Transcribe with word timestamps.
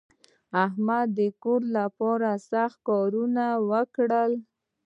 احمد 0.65 1.07
د 1.17 1.19
کور 1.43 1.61
لپاره 1.77 2.29
سخت 2.51 2.77
کارونه 2.89 3.45
وکړل. 3.69 4.31